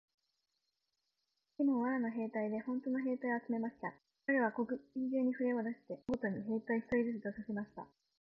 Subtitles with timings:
[1.57, 3.91] シモンは藁の兵隊でほんとの兵隊を集めました。
[3.91, 3.95] か
[4.29, 4.65] れは国
[4.97, 7.85] 中にふれを出して、家十軒ごとに兵隊一人ずつ出させました。